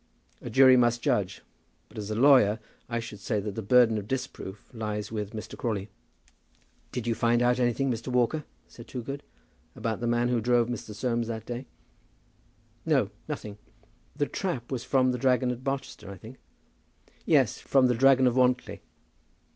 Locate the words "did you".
6.91-7.13